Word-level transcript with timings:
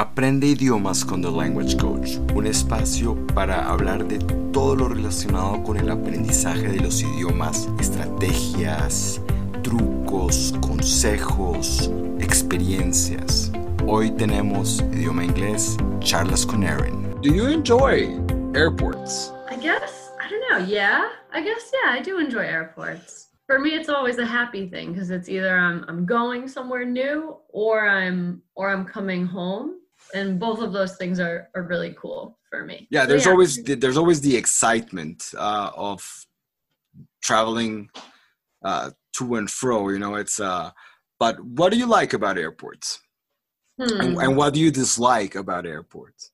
Aprende 0.00 0.46
idiomas 0.46 1.04
con 1.04 1.20
The 1.20 1.30
Language 1.30 1.76
Coach, 1.76 2.16
un 2.34 2.46
espacio 2.46 3.14
para 3.34 3.68
hablar 3.68 4.08
de 4.08 4.18
todo 4.50 4.74
lo 4.74 4.88
relacionado 4.88 5.62
con 5.62 5.76
el 5.76 5.90
aprendizaje 5.90 6.68
de 6.68 6.80
los 6.80 7.02
idiomas, 7.02 7.68
estrategias, 7.78 9.20
trucos, 9.62 10.54
consejos, 10.62 11.90
experiencias. 12.18 13.52
Hoy 13.86 14.10
tenemos 14.12 14.80
idioma 14.90 15.22
inglés, 15.22 15.76
charlas 15.98 16.46
con 16.46 16.62
Erin. 16.62 17.14
Do 17.20 17.28
you 17.28 17.48
enjoy 17.48 18.18
airports? 18.54 19.34
I 19.50 19.56
guess, 19.56 20.12
I 20.18 20.30
don't 20.30 20.40
know. 20.48 20.66
Yeah, 20.66 21.10
I 21.30 21.42
guess, 21.42 21.70
yeah, 21.74 21.92
I 21.92 22.00
do 22.00 22.18
enjoy 22.18 22.46
airports. 22.46 23.28
For 23.46 23.58
me, 23.58 23.74
it's 23.74 23.90
always 23.90 24.16
a 24.16 24.24
happy 24.24 24.66
thing 24.66 24.94
because 24.94 25.10
it's 25.10 25.28
either 25.28 25.54
I'm, 25.54 25.84
I'm 25.88 26.06
going 26.06 26.48
somewhere 26.48 26.86
new 26.86 27.36
or 27.50 27.86
I'm 27.86 28.40
or 28.54 28.70
I'm 28.70 28.86
coming 28.86 29.26
home 29.26 29.79
and 30.14 30.38
both 30.38 30.60
of 30.60 30.72
those 30.72 30.96
things 30.96 31.20
are, 31.20 31.48
are 31.54 31.62
really 31.62 31.94
cool 32.00 32.38
for 32.48 32.64
me. 32.64 32.88
Yeah, 32.90 33.06
there's 33.06 33.26
yeah. 33.26 33.32
always 33.32 33.62
the, 33.62 33.74
there's 33.74 33.96
always 33.96 34.20
the 34.20 34.36
excitement 34.36 35.30
uh, 35.36 35.70
of 35.76 36.26
traveling 37.22 37.90
uh, 38.64 38.90
to 39.14 39.34
and 39.36 39.50
fro. 39.50 39.88
You 39.90 39.98
know, 39.98 40.14
it's 40.16 40.40
uh, 40.40 40.70
but 41.18 41.40
what 41.40 41.72
do 41.72 41.78
you 41.78 41.86
like 41.86 42.12
about 42.12 42.38
airports? 42.38 43.00
Hmm. 43.80 44.00
And, 44.00 44.18
and 44.18 44.36
what 44.36 44.54
do 44.54 44.60
you 44.60 44.70
dislike 44.70 45.34
about 45.34 45.66
airports? 45.66 46.30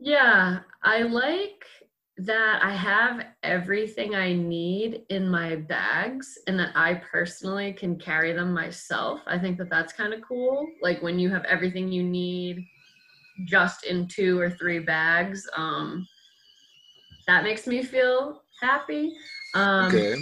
Yeah, 0.00 0.60
I 0.82 1.02
like 1.02 1.64
that 2.18 2.62
I 2.62 2.74
have 2.74 3.26
everything 3.42 4.14
I 4.14 4.32
need 4.32 5.02
in 5.08 5.28
my 5.28 5.56
bags 5.56 6.38
and 6.46 6.58
that 6.60 6.70
I 6.76 6.94
personally 6.94 7.72
can 7.72 7.98
carry 7.98 8.32
them 8.32 8.52
myself. 8.52 9.20
I 9.26 9.38
think 9.38 9.58
that 9.58 9.68
that's 9.68 9.92
kind 9.92 10.14
of 10.14 10.20
cool. 10.22 10.68
Like 10.80 11.02
when 11.02 11.18
you 11.18 11.28
have 11.30 11.44
everything 11.44 11.90
you 11.90 12.04
need 12.04 12.64
just 13.46 13.84
in 13.84 14.06
two 14.06 14.38
or 14.38 14.48
three 14.48 14.78
bags, 14.78 15.44
um, 15.56 16.06
that 17.26 17.42
makes 17.42 17.66
me 17.66 17.82
feel 17.82 18.42
happy. 18.60 19.16
Um, 19.54 19.86
okay. 19.86 20.14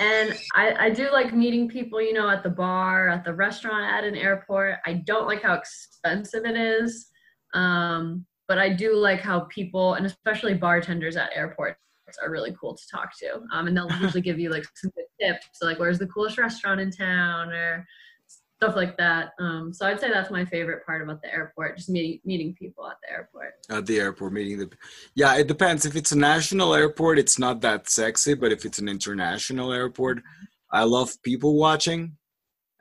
And 0.00 0.38
I, 0.54 0.86
I 0.86 0.90
do 0.90 1.10
like 1.10 1.34
meeting 1.34 1.68
people, 1.68 2.02
you 2.02 2.12
know, 2.12 2.28
at 2.28 2.42
the 2.42 2.50
bar, 2.50 3.08
at 3.08 3.24
the 3.24 3.34
restaurant, 3.34 3.92
at 3.92 4.04
an 4.04 4.14
airport. 4.14 4.76
I 4.84 4.94
don't 4.94 5.26
like 5.26 5.42
how 5.42 5.54
expensive 5.54 6.44
it 6.44 6.56
is. 6.56 7.10
Um, 7.54 8.26
but 8.50 8.58
I 8.58 8.68
do 8.68 8.96
like 8.96 9.20
how 9.20 9.42
people 9.42 9.94
and 9.94 10.04
especially 10.04 10.54
bartenders 10.54 11.16
at 11.16 11.30
airports 11.36 11.78
are 12.20 12.32
really 12.32 12.52
cool 12.60 12.74
to 12.74 12.82
talk 12.90 13.16
to. 13.18 13.42
Um, 13.52 13.68
and 13.68 13.76
they'll 13.76 13.88
usually 14.00 14.22
give 14.28 14.40
you 14.40 14.50
like 14.50 14.64
some 14.74 14.90
good 14.96 15.04
tips, 15.20 15.46
so, 15.52 15.66
like 15.66 15.78
where's 15.78 16.00
the 16.00 16.08
coolest 16.08 16.36
restaurant 16.36 16.80
in 16.80 16.90
town 16.90 17.52
or 17.52 17.86
stuff 18.26 18.74
like 18.74 18.96
that. 18.96 19.34
Um, 19.38 19.72
so 19.72 19.86
I'd 19.86 20.00
say 20.00 20.10
that's 20.10 20.32
my 20.32 20.44
favorite 20.44 20.84
part 20.84 21.00
about 21.00 21.22
the 21.22 21.32
airport, 21.32 21.76
just 21.76 21.90
meeting 21.90 22.18
meeting 22.24 22.52
people 22.58 22.88
at 22.88 22.96
the 23.04 23.12
airport. 23.12 23.52
At 23.70 23.86
the 23.86 24.00
airport, 24.00 24.32
meeting 24.32 24.58
the 24.58 24.68
yeah, 25.14 25.36
it 25.36 25.46
depends. 25.46 25.86
If 25.86 25.94
it's 25.94 26.10
a 26.10 26.18
national 26.18 26.74
airport, 26.74 27.20
it's 27.20 27.38
not 27.38 27.60
that 27.60 27.88
sexy, 27.88 28.34
but 28.34 28.50
if 28.50 28.64
it's 28.64 28.80
an 28.80 28.88
international 28.88 29.72
airport, 29.72 30.24
I 30.72 30.82
love 30.82 31.12
people 31.22 31.54
watching. 31.54 32.16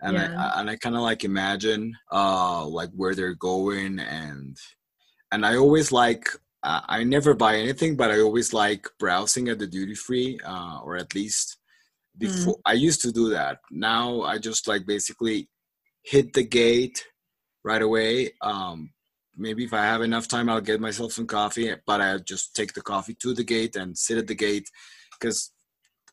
And 0.02 0.17
yeah. 0.17 0.52
I 0.56 0.62
and 0.62 0.70
I 0.72 0.78
kind 0.78 0.95
of 0.95 1.03
like 1.03 1.23
imagine 1.23 1.95
uh 2.12 2.66
like 2.66 2.90
where 2.95 3.14
they're 3.14 3.36
going 3.36 4.00
and 4.00 4.58
and 5.31 5.45
I 5.45 5.58
always 5.58 5.91
like 5.91 6.30
uh, 6.63 6.81
I 6.88 7.03
never 7.03 7.33
buy 7.33 7.55
anything, 7.55 7.95
but 7.95 8.11
I 8.11 8.19
always 8.19 8.53
like 8.53 8.88
browsing 8.99 9.47
at 9.47 9.59
the 9.59 9.67
duty 9.67 9.95
free, 9.95 10.39
uh, 10.45 10.80
or 10.83 10.97
at 10.97 11.16
least 11.16 11.58
before 12.17 12.55
mm. 12.55 12.61
I 12.66 12.73
used 12.73 13.02
to 13.02 13.11
do 13.11 13.30
that. 13.30 13.59
Now 13.72 14.23
I 14.23 14.38
just 14.39 14.67
like 14.67 14.85
basically 14.85 15.50
hit 16.03 16.33
the 16.33 16.44
gate 16.44 17.05
right 17.63 17.81
away. 17.81 18.31
Um, 18.41 18.91
maybe 19.38 19.63
if 19.63 19.73
I 19.73 19.83
have 19.83 20.02
enough 20.02 20.27
time, 20.27 20.50
I'll 20.50 20.59
get 20.59 20.81
myself 20.81 21.13
some 21.13 21.27
coffee, 21.27 21.73
but 21.88 22.02
I 22.02 22.17
just 22.17 22.55
take 22.55 22.73
the 22.73 22.81
coffee 22.81 23.16
to 23.22 23.33
the 23.33 23.44
gate 23.44 23.75
and 23.75 23.97
sit 23.97 24.17
at 24.17 24.27
the 24.27 24.35
gate 24.35 24.69
because 25.17 25.52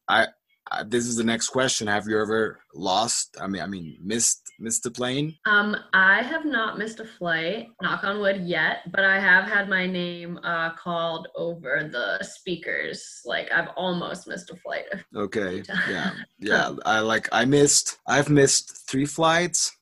I 0.09 0.29
uh, 0.71 0.85
this 0.87 1.07
is 1.07 1.17
the 1.17 1.25
next 1.25 1.49
question. 1.49 1.87
Have 1.87 2.09
you 2.09 2.21
ever 2.21 2.61
lost? 2.75 3.37
I 3.41 3.47
mean, 3.47 3.63
I 3.63 3.67
mean, 3.67 3.99
missed 4.03 4.51
missed 4.59 4.87
a 4.87 4.91
plane? 4.91 5.37
Um, 5.45 5.77
I 5.93 6.23
have 6.23 6.45
not 6.45 6.79
missed 6.79 6.99
a 7.01 7.05
flight, 7.05 7.69
knock 7.83 8.05
on 8.05 8.21
wood, 8.21 8.43
yet. 8.43 8.79
But 8.91 9.05
I 9.05 9.21
have 9.21 9.45
had 9.45 9.69
my 9.69 9.87
name 9.87 10.39
uh, 10.43 10.73
called 10.75 11.29
over 11.37 11.89
the 11.91 12.25
speakers. 12.25 13.21
Like 13.25 13.51
I've 13.53 13.69
almost 13.77 14.27
missed 14.27 14.51
a 14.51 14.57
flight. 14.57 14.85
Okay. 15.15 15.63
Yeah. 15.89 16.11
Yeah. 16.39 16.73
I 16.85 17.01
like. 17.01 17.29
I 17.33 17.45
missed. 17.45 17.99
I've 18.07 18.29
missed 18.29 18.89
three 18.89 19.07
flights. 19.07 19.77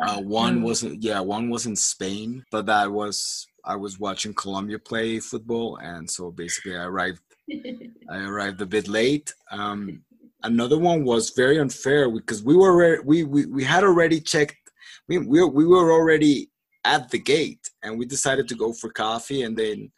Uh, 0.00 0.20
one 0.20 0.62
wasn't. 0.62 1.02
yeah, 1.02 1.20
one 1.20 1.48
was 1.50 1.66
in 1.66 1.76
Spain, 1.76 2.44
but 2.50 2.66
that 2.66 2.90
was 2.90 3.46
I 3.64 3.76
was 3.76 3.98
watching 3.98 4.34
Colombia 4.34 4.78
play 4.78 5.18
football, 5.20 5.76
and 5.76 6.08
so 6.08 6.30
basically 6.30 6.76
I 6.76 6.84
arrived 6.84 7.20
I 8.10 8.18
arrived 8.18 8.60
a 8.60 8.66
bit 8.66 8.88
late. 8.88 9.32
Um, 9.50 10.02
another 10.42 10.78
one 10.78 11.04
was 11.04 11.30
very 11.30 11.58
unfair 11.58 12.10
because 12.10 12.42
we 12.42 12.56
were 12.56 13.02
we 13.02 13.24
we, 13.24 13.46
we 13.46 13.64
had 13.64 13.84
already 13.84 14.20
checked. 14.20 14.56
We, 15.08 15.18
we 15.18 15.44
we 15.44 15.66
were 15.66 15.92
already 15.92 16.50
at 16.84 17.10
the 17.10 17.18
gate, 17.18 17.70
and 17.82 17.98
we 17.98 18.06
decided 18.06 18.48
to 18.48 18.54
go 18.54 18.72
for 18.72 18.90
coffee, 18.90 19.42
and 19.42 19.56
then 19.56 19.90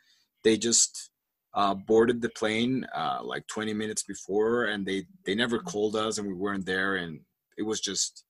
they 0.44 0.56
just 0.56 1.10
uh, 1.54 1.74
boarded 1.74 2.20
the 2.20 2.30
plane 2.30 2.86
uh, 2.94 3.18
like 3.22 3.46
20 3.48 3.74
minutes 3.74 4.02
before, 4.02 4.66
and 4.66 4.86
they 4.86 5.04
they 5.24 5.34
never 5.34 5.58
called 5.58 5.96
us, 5.96 6.18
and 6.18 6.26
we 6.26 6.34
weren't 6.34 6.66
there, 6.66 6.96
and 6.96 7.20
it 7.56 7.62
was 7.62 7.80
just 7.80 8.24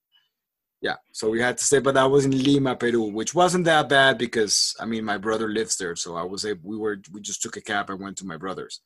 yeah 0.80 0.94
so 1.12 1.28
we 1.28 1.40
had 1.40 1.58
to 1.58 1.64
stay 1.64 1.78
but 1.78 1.94
that 1.94 2.10
was 2.10 2.24
in 2.24 2.42
lima 2.42 2.74
peru 2.76 3.02
which 3.02 3.34
wasn't 3.34 3.64
that 3.64 3.88
bad 3.88 4.16
because 4.16 4.74
i 4.80 4.84
mean 4.84 5.04
my 5.04 5.18
brother 5.18 5.48
lives 5.48 5.76
there 5.76 5.96
so 5.96 6.16
i 6.16 6.22
was 6.22 6.44
able 6.44 6.60
we 6.64 6.76
were 6.76 7.00
we 7.12 7.20
just 7.20 7.42
took 7.42 7.56
a 7.56 7.60
cab 7.60 7.90
and 7.90 8.00
went 8.00 8.16
to 8.16 8.26
my 8.26 8.36
brother's 8.36 8.80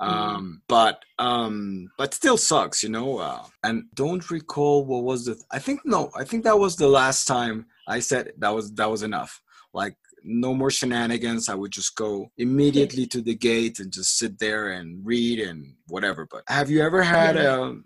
mm-hmm. 0.00 0.12
um 0.12 0.42
mm. 0.42 0.62
but 0.68 1.02
um 1.18 1.88
but 1.96 2.14
still 2.14 2.36
sucks 2.36 2.82
you 2.82 2.88
know 2.88 3.18
uh, 3.18 3.42
and 3.64 3.84
don't 3.94 4.30
recall 4.30 4.84
what 4.84 5.04
was 5.04 5.24
the 5.24 5.36
i 5.50 5.58
think 5.58 5.80
no 5.84 6.10
i 6.16 6.24
think 6.24 6.44
that 6.44 6.58
was 6.58 6.76
the 6.76 6.88
last 6.88 7.26
time 7.26 7.66
i 7.86 7.98
said 7.98 8.32
that 8.38 8.54
was 8.54 8.72
that 8.74 8.90
was 8.90 9.02
enough 9.02 9.40
like 9.72 9.96
no 10.24 10.52
more 10.52 10.70
shenanigans 10.70 11.48
i 11.48 11.54
would 11.54 11.70
just 11.70 11.96
go 11.96 12.30
immediately 12.36 13.06
to 13.06 13.22
the 13.22 13.34
gate 13.34 13.78
and 13.78 13.92
just 13.92 14.18
sit 14.18 14.38
there 14.38 14.72
and 14.72 15.06
read 15.06 15.38
and 15.38 15.74
whatever 15.86 16.26
but 16.30 16.42
have 16.48 16.68
you 16.68 16.82
ever 16.82 17.02
had 17.02 17.36
a 17.36 17.78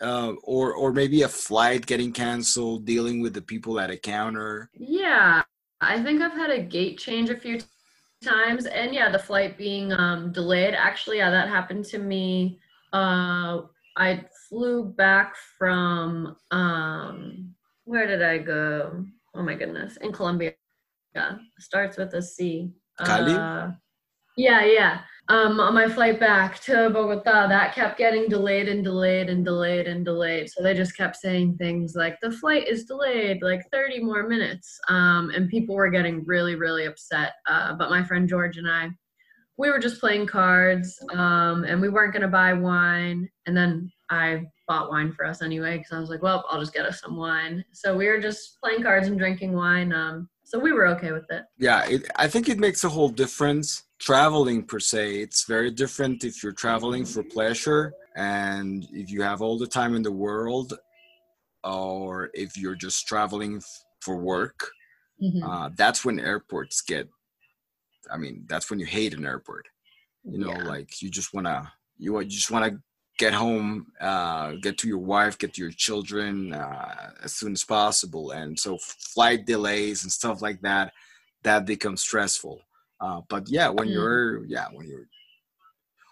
uh, 0.00 0.32
or 0.42 0.74
or 0.74 0.92
maybe 0.92 1.22
a 1.22 1.28
flight 1.28 1.86
getting 1.86 2.12
canceled, 2.12 2.84
dealing 2.84 3.20
with 3.20 3.34
the 3.34 3.42
people 3.42 3.80
at 3.80 3.90
a 3.90 3.96
counter? 3.96 4.70
Yeah, 4.74 5.42
I 5.80 6.02
think 6.02 6.22
I've 6.22 6.32
had 6.32 6.50
a 6.50 6.62
gate 6.62 6.98
change 6.98 7.30
a 7.30 7.36
few 7.36 7.60
times, 8.22 8.66
and 8.66 8.94
yeah, 8.94 9.10
the 9.10 9.18
flight 9.18 9.56
being 9.56 9.92
um, 9.92 10.32
delayed. 10.32 10.74
Actually, 10.74 11.18
yeah, 11.18 11.30
that 11.30 11.48
happened 11.48 11.84
to 11.86 11.98
me. 11.98 12.58
Uh, 12.92 13.62
I 13.96 14.24
flew 14.48 14.84
back 14.84 15.34
from 15.58 16.36
um, 16.50 17.54
where 17.84 18.06
did 18.06 18.22
I 18.22 18.38
go? 18.38 19.04
Oh 19.34 19.42
my 19.42 19.54
goodness, 19.54 19.96
in 19.98 20.12
Colombia. 20.12 20.54
Yeah, 21.14 21.36
starts 21.58 21.96
with 21.96 22.12
a 22.14 22.22
C. 22.22 22.72
Cali. 23.04 23.32
Uh, 23.32 23.70
yeah, 24.36 24.64
yeah 24.64 25.00
um, 25.28 25.58
on 25.58 25.74
my 25.74 25.88
flight 25.88 26.20
back 26.20 26.60
to 26.60 26.90
Bogota, 26.90 27.48
that 27.48 27.74
kept 27.74 27.98
getting 27.98 28.28
delayed 28.28 28.68
and 28.68 28.84
delayed 28.84 29.28
and 29.28 29.44
delayed 29.44 29.88
and 29.88 30.04
delayed. 30.04 30.50
So 30.50 30.62
they 30.62 30.72
just 30.72 30.96
kept 30.96 31.16
saying 31.16 31.56
things 31.56 31.94
like, 31.96 32.18
the 32.20 32.30
flight 32.30 32.68
is 32.68 32.84
delayed 32.84 33.42
like 33.42 33.68
30 33.72 34.04
more 34.04 34.28
minutes. 34.28 34.78
Um, 34.88 35.30
and 35.34 35.48
people 35.48 35.74
were 35.74 35.90
getting 35.90 36.24
really, 36.24 36.54
really 36.54 36.86
upset. 36.86 37.32
Uh, 37.48 37.74
but 37.74 37.90
my 37.90 38.04
friend 38.04 38.28
George 38.28 38.56
and 38.56 38.70
I, 38.70 38.90
we 39.58 39.70
were 39.70 39.78
just 39.78 40.00
playing 40.00 40.26
cards 40.26 40.98
um, 41.12 41.64
and 41.64 41.80
we 41.80 41.88
weren't 41.88 42.12
going 42.12 42.22
to 42.22 42.28
buy 42.28 42.52
wine. 42.52 43.28
And 43.46 43.56
then 43.56 43.90
I 44.10 44.44
bought 44.68 44.90
wine 44.90 45.12
for 45.12 45.24
us 45.24 45.42
anyway 45.42 45.78
because 45.78 45.92
I 45.92 45.98
was 45.98 46.10
like, 46.10 46.22
well, 46.22 46.44
I'll 46.48 46.60
just 46.60 46.74
get 46.74 46.86
us 46.86 47.00
some 47.00 47.16
wine. 47.16 47.64
So 47.72 47.96
we 47.96 48.06
were 48.06 48.20
just 48.20 48.60
playing 48.60 48.82
cards 48.82 49.08
and 49.08 49.18
drinking 49.18 49.54
wine. 49.54 49.92
Um, 49.92 50.28
so 50.46 50.58
we 50.58 50.72
were 50.72 50.86
okay 50.86 51.12
with 51.12 51.28
it. 51.30 51.44
Yeah, 51.58 51.84
it, 51.86 52.08
I 52.16 52.28
think 52.28 52.48
it 52.48 52.58
makes 52.58 52.84
a 52.84 52.88
whole 52.88 53.08
difference 53.08 53.86
traveling 53.98 54.62
per 54.62 54.78
se 54.78 55.16
it's 55.20 55.44
very 55.44 55.70
different 55.70 56.22
if 56.22 56.42
you're 56.42 56.52
traveling 56.52 57.04
for 57.04 57.22
pleasure 57.22 57.92
and 58.14 58.86
if 58.92 59.10
you 59.10 59.22
have 59.22 59.40
all 59.40 59.56
the 59.56 59.66
time 59.66 59.94
in 59.94 60.02
the 60.02 60.12
world 60.12 60.78
or 61.64 62.30
if 62.34 62.56
you're 62.56 62.74
just 62.74 63.06
traveling 63.06 63.60
for 64.00 64.16
work 64.16 64.70
mm-hmm. 65.22 65.42
uh, 65.42 65.70
that's 65.76 66.04
when 66.04 66.20
airports 66.20 66.82
get 66.82 67.08
i 68.12 68.18
mean 68.18 68.44
that's 68.48 68.68
when 68.68 68.78
you 68.78 68.86
hate 68.86 69.14
an 69.14 69.24
airport 69.24 69.66
you 70.24 70.38
know 70.38 70.52
yeah. 70.52 70.64
like 70.64 71.00
you 71.00 71.10
just 71.10 71.32
want 71.32 71.46
to 71.46 71.66
you 71.96 72.22
just 72.24 72.50
want 72.50 72.64
to 72.64 72.78
get 73.18 73.32
home 73.32 73.86
uh, 74.00 74.52
get 74.62 74.76
to 74.78 74.88
your 74.88 74.98
wife 74.98 75.38
get 75.38 75.54
to 75.54 75.62
your 75.62 75.70
children 75.70 76.52
uh, 76.52 77.10
as 77.22 77.32
soon 77.32 77.52
as 77.52 77.64
possible 77.64 78.30
and 78.30 78.58
so 78.58 78.78
flight 78.78 79.46
delays 79.46 80.02
and 80.02 80.12
stuff 80.12 80.42
like 80.42 80.60
that 80.60 80.92
that 81.42 81.64
becomes 81.66 82.02
stressful 82.02 82.60
uh, 83.00 83.20
but 83.28 83.48
yeah, 83.48 83.68
when 83.68 83.88
mm. 83.88 83.92
you're 83.92 84.44
yeah 84.46 84.66
when 84.72 84.86
you're 84.86 85.08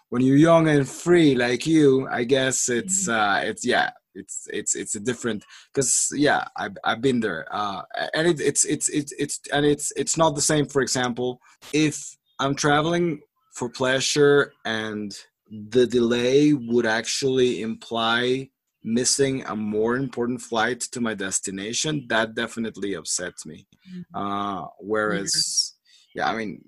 when 0.09 0.21
you're 0.21 0.37
young 0.37 0.67
and 0.67 0.87
free 0.87 1.35
like 1.35 1.65
you, 1.65 2.07
I 2.09 2.23
guess 2.23 2.69
it's 2.69 3.07
mm-hmm. 3.07 3.19
uh, 3.19 3.49
it's 3.49 3.65
yeah 3.65 3.91
it's 4.13 4.47
it's 4.53 4.75
it's 4.75 4.95
a 4.95 4.99
different 4.99 5.43
because 5.73 6.13
yeah 6.15 6.45
I've, 6.55 6.77
I've 6.85 7.01
been 7.01 7.19
there 7.19 7.45
uh 7.51 7.81
and 8.13 8.25
it, 8.29 8.39
it's 8.39 8.63
it's 8.63 8.87
it's 8.87 9.11
it's 9.19 9.41
and 9.51 9.65
it's 9.65 9.91
it's 9.97 10.15
not 10.15 10.35
the 10.35 10.41
same 10.41 10.67
for 10.67 10.81
example 10.81 11.41
if 11.73 12.15
i'm 12.39 12.55
traveling 12.55 13.19
for 13.51 13.67
pleasure 13.67 14.53
and 14.63 15.13
the 15.49 15.85
delay 15.85 16.53
would 16.53 16.85
actually 16.85 17.61
imply 17.61 18.49
missing 18.83 19.43
a 19.47 19.55
more 19.55 19.95
important 19.95 20.41
flight 20.41 20.79
to 20.79 21.01
my 21.01 21.13
destination. 21.13 22.05
That 22.07 22.35
definitely 22.35 22.93
upsets 22.93 23.45
me. 23.45 23.67
Mm-hmm. 23.89 24.15
uh 24.15 24.65
whereas 24.79 25.73
yeah. 26.15 26.27
i 26.29 26.35
mean 26.35 26.65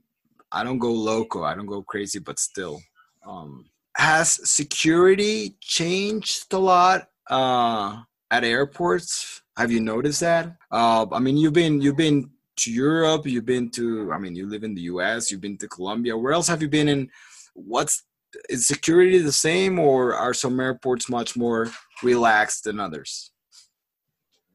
i 0.52 0.64
don't 0.64 0.78
go 0.78 0.92
loco 0.92 1.44
i 1.44 1.56
don't 1.56 1.66
go 1.66 1.82
crazy 1.82 2.20
but 2.20 2.38
still. 2.40 2.80
Um 3.26 3.66
has 3.96 4.28
security 4.48 5.58
changed 5.60 6.54
a 6.54 6.60
lot 6.60 7.10
uh 7.30 8.02
at 8.30 8.44
airports? 8.44 9.42
Have 9.58 9.72
you 9.72 9.80
noticed 9.80 10.22
that? 10.22 10.56
Uh 10.72 11.06
i 11.12 11.20
mean 11.20 11.38
you've 11.38 11.54
been 11.54 11.82
you've 11.82 11.98
been 11.98 12.30
to 12.58 12.72
europe 12.72 13.26
you've 13.28 13.46
been 13.46 13.70
to 13.70 14.12
i 14.12 14.18
mean 14.18 14.36
you 14.36 14.48
live 14.48 14.64
in 14.64 14.74
the 14.74 14.82
us 14.82 15.32
you've 15.32 15.42
been 15.42 15.58
to 15.58 15.68
colombia. 15.68 16.18
Where 16.18 16.34
else 16.34 16.48
have 16.48 16.62
you 16.62 16.70
been 16.70 16.88
in 16.88 17.10
what's 17.54 18.04
is 18.50 18.68
security 18.68 19.20
the 19.20 19.32
same 19.32 19.80
or 19.80 20.14
are 20.14 20.34
some 20.34 20.60
airports 20.60 21.10
much 21.10 21.36
more 21.36 21.72
relaxed 22.04 22.66
than 22.66 22.80
others 22.80 23.32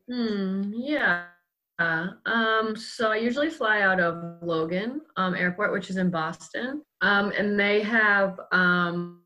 Hmm, 0.09 0.73
yeah. 0.75 1.25
Um, 1.79 2.77
so 2.77 3.11
I 3.11 3.17
usually 3.17 3.51
fly 3.51 3.81
out 3.81 3.99
of 3.99 4.43
Logan 4.43 5.01
um, 5.17 5.35
Airport, 5.35 5.73
which 5.73 5.91
is 5.91 5.97
in 5.97 6.11
Boston. 6.11 6.83
Um, 7.01 7.33
and 7.37 7.59
they 7.59 7.83
have 7.83 8.39
um, 8.53 9.23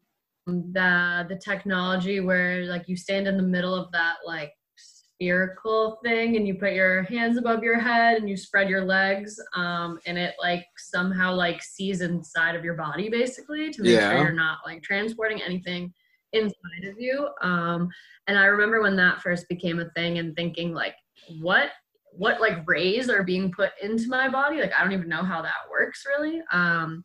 the 0.46 1.26
the 1.28 1.37
technology 1.37 2.20
where 2.20 2.64
like 2.66 2.88
you 2.88 2.96
stand 2.96 3.26
in 3.26 3.37
the 3.37 3.43
middle 3.43 3.75
of 3.75 3.90
that 3.93 4.16
like 4.25 4.52
spherical 5.16 5.98
thing 6.04 6.36
and 6.36 6.46
you 6.46 6.54
put 6.54 6.72
your 6.72 7.02
hands 7.04 7.38
above 7.38 7.62
your 7.62 7.78
head 7.78 8.18
and 8.18 8.28
you 8.28 8.36
spread 8.36 8.68
your 8.68 8.84
legs 8.84 9.40
um, 9.54 9.98
and 10.06 10.18
it 10.18 10.34
like 10.40 10.64
somehow 10.76 11.34
like 11.34 11.62
sees 11.62 12.00
inside 12.00 12.54
of 12.54 12.64
your 12.64 12.74
body 12.74 13.08
basically 13.08 13.70
to 13.70 13.82
make 13.82 13.92
Yeah. 13.92 14.10
sure 14.10 14.18
you're 14.18 14.32
not 14.32 14.58
like 14.66 14.82
transporting 14.82 15.40
anything 15.42 15.92
inside 16.32 16.84
of 16.84 16.96
you 16.98 17.28
um, 17.42 17.88
and 18.26 18.38
i 18.38 18.44
remember 18.44 18.82
when 18.82 18.96
that 18.96 19.22
first 19.22 19.48
became 19.48 19.80
a 19.80 19.88
thing 19.90 20.18
and 20.18 20.36
thinking 20.36 20.72
like 20.72 20.94
what 21.40 21.70
what 22.12 22.40
like 22.40 22.66
rays 22.66 23.08
are 23.08 23.22
being 23.22 23.50
put 23.52 23.70
into 23.82 24.08
my 24.08 24.28
body 24.28 24.60
like 24.60 24.72
i 24.78 24.82
don't 24.82 24.92
even 24.92 25.08
know 25.08 25.22
how 25.22 25.40
that 25.40 25.54
works 25.70 26.04
really 26.19 26.42
um, 26.52 27.04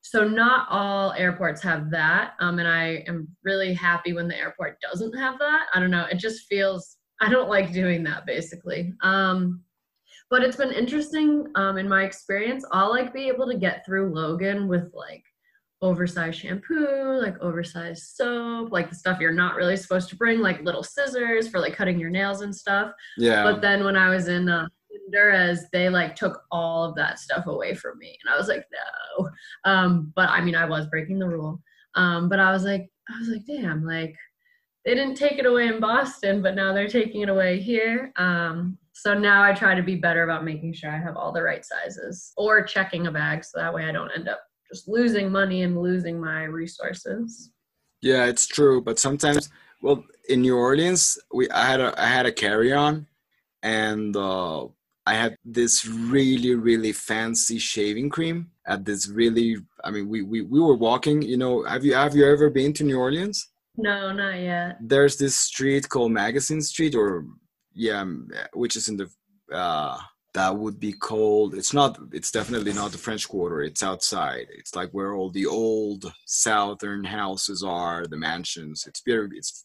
so 0.00 0.26
not 0.26 0.66
all 0.70 1.12
airports 1.12 1.60
have 1.62 1.90
that 1.90 2.34
um, 2.40 2.58
and 2.60 2.68
i 2.68 3.02
am 3.08 3.26
really 3.42 3.74
happy 3.74 4.12
when 4.12 4.28
the 4.28 4.36
airport 4.36 4.80
doesn't 4.80 5.16
have 5.16 5.38
that 5.38 5.66
i 5.74 5.80
don't 5.80 5.90
know 5.90 6.06
it 6.10 6.18
just 6.18 6.46
feels 6.46 6.97
i 7.20 7.28
don't 7.28 7.48
like 7.48 7.72
doing 7.72 8.02
that 8.02 8.26
basically 8.26 8.92
um, 9.02 9.62
but 10.30 10.42
it's 10.42 10.56
been 10.56 10.72
interesting 10.72 11.46
um, 11.54 11.78
in 11.78 11.88
my 11.88 12.04
experience 12.04 12.64
i'll 12.72 12.90
like 12.90 13.12
be 13.12 13.28
able 13.28 13.46
to 13.46 13.56
get 13.56 13.84
through 13.84 14.12
logan 14.12 14.68
with 14.68 14.92
like 14.94 15.24
oversized 15.80 16.40
shampoo 16.40 17.20
like 17.22 17.38
oversized 17.40 18.02
soap 18.02 18.72
like 18.72 18.88
the 18.90 18.96
stuff 18.96 19.20
you're 19.20 19.32
not 19.32 19.54
really 19.54 19.76
supposed 19.76 20.08
to 20.08 20.16
bring 20.16 20.40
like 20.40 20.60
little 20.62 20.82
scissors 20.82 21.48
for 21.48 21.60
like 21.60 21.74
cutting 21.74 22.00
your 22.00 22.10
nails 22.10 22.40
and 22.40 22.54
stuff 22.54 22.90
yeah 23.16 23.44
but 23.44 23.60
then 23.60 23.84
when 23.84 23.96
I 23.96 24.08
was 24.08 24.26
in 24.26 24.48
uh, 24.48 24.66
Honduras, 25.08 25.64
they 25.72 25.88
like 25.88 26.14
took 26.14 26.42
all 26.50 26.84
of 26.84 26.94
that 26.96 27.18
stuff 27.18 27.46
away 27.46 27.74
from 27.74 27.98
me, 27.98 28.18
and 28.22 28.32
I 28.32 28.36
was 28.36 28.48
like, 28.48 28.66
no. 28.72 29.30
Um, 29.64 30.12
but 30.14 30.28
I 30.28 30.40
mean, 30.40 30.54
I 30.54 30.64
was 30.64 30.86
breaking 30.86 31.18
the 31.18 31.28
rule. 31.28 31.60
Um, 31.94 32.28
but 32.28 32.38
I 32.38 32.52
was 32.52 32.64
like, 32.64 32.88
I 33.08 33.18
was 33.18 33.28
like, 33.28 33.46
damn, 33.46 33.84
like 33.84 34.14
they 34.88 34.94
didn't 34.94 35.16
take 35.16 35.38
it 35.38 35.44
away 35.44 35.66
in 35.66 35.80
Boston, 35.80 36.40
but 36.40 36.54
now 36.54 36.72
they're 36.72 36.88
taking 36.88 37.20
it 37.20 37.28
away 37.28 37.60
here. 37.60 38.10
Um, 38.16 38.78
so 38.94 39.12
now 39.12 39.42
I 39.42 39.52
try 39.52 39.74
to 39.74 39.82
be 39.82 39.96
better 39.96 40.22
about 40.22 40.46
making 40.46 40.72
sure 40.72 40.90
I 40.90 40.96
have 40.96 41.14
all 41.14 41.30
the 41.30 41.42
right 41.42 41.62
sizes 41.62 42.32
or 42.38 42.62
checking 42.62 43.06
a 43.06 43.12
bag, 43.12 43.44
so 43.44 43.58
that 43.58 43.74
way 43.74 43.84
I 43.84 43.92
don't 43.92 44.10
end 44.16 44.30
up 44.30 44.40
just 44.66 44.88
losing 44.88 45.30
money 45.30 45.60
and 45.60 45.82
losing 45.82 46.18
my 46.18 46.44
resources. 46.44 47.50
Yeah, 48.00 48.24
it's 48.24 48.46
true. 48.46 48.80
But 48.80 48.98
sometimes, 48.98 49.50
well, 49.82 50.02
in 50.30 50.40
New 50.40 50.56
Orleans, 50.56 51.18
we 51.34 51.50
I 51.50 51.66
had 51.66 51.80
a 51.82 52.02
I 52.02 52.06
had 52.06 52.24
a 52.24 52.32
carry 52.32 52.72
on, 52.72 53.06
and 53.62 54.16
uh, 54.16 54.68
I 55.04 55.12
had 55.12 55.36
this 55.44 55.84
really 55.84 56.54
really 56.54 56.92
fancy 56.92 57.58
shaving 57.58 58.08
cream 58.08 58.52
at 58.66 58.86
this 58.86 59.06
really. 59.06 59.58
I 59.84 59.90
mean, 59.90 60.08
we 60.08 60.22
we 60.22 60.40
we 60.40 60.60
were 60.60 60.76
walking. 60.76 61.20
You 61.20 61.36
know, 61.36 61.64
have 61.64 61.84
you 61.84 61.92
have 61.92 62.16
you 62.16 62.24
ever 62.24 62.48
been 62.48 62.72
to 62.72 62.84
New 62.84 62.98
Orleans? 62.98 63.50
No, 63.78 64.12
not 64.12 64.40
yet. 64.40 64.76
There's 64.80 65.16
this 65.16 65.36
street 65.36 65.88
called 65.88 66.10
Magazine 66.12 66.60
Street, 66.60 66.94
or 66.96 67.24
yeah, 67.72 68.04
which 68.52 68.74
is 68.76 68.88
in 68.88 68.96
the 68.96 69.08
uh, 69.54 69.96
that 70.34 70.56
would 70.56 70.80
be 70.80 70.92
called. 70.92 71.54
It's 71.54 71.72
not. 71.72 71.96
It's 72.12 72.32
definitely 72.32 72.72
not 72.72 72.90
the 72.90 72.98
French 72.98 73.28
Quarter. 73.28 73.62
It's 73.62 73.82
outside. 73.84 74.46
It's 74.50 74.74
like 74.74 74.90
where 74.90 75.14
all 75.14 75.30
the 75.30 75.46
old 75.46 76.12
southern 76.26 77.04
houses 77.04 77.62
are, 77.62 78.04
the 78.06 78.16
mansions. 78.16 78.84
It's 78.86 79.02
very. 79.06 79.28
It's 79.36 79.64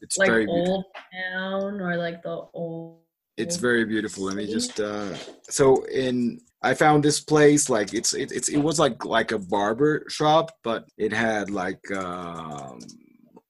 it's 0.00 0.16
Like 0.16 0.28
very 0.28 0.46
beautiful. 0.46 0.74
old 0.76 0.84
town 1.12 1.80
or 1.80 1.96
like 1.96 2.22
the 2.22 2.46
old. 2.54 3.00
It's 3.36 3.56
very 3.56 3.84
beautiful. 3.84 4.24
Let 4.24 4.36
me 4.36 4.46
just. 4.46 4.80
Uh, 4.80 5.14
so 5.50 5.84
in 5.84 6.40
I 6.62 6.72
found 6.72 7.04
this 7.04 7.20
place 7.20 7.68
like 7.68 7.92
it's 7.92 8.14
it, 8.14 8.32
it's 8.32 8.48
it 8.48 8.56
was 8.56 8.78
like 8.78 9.04
like 9.04 9.32
a 9.32 9.38
barber 9.38 10.04
shop, 10.08 10.50
but 10.62 10.86
it 10.96 11.12
had 11.12 11.50
like 11.50 11.82
um, 11.94 12.78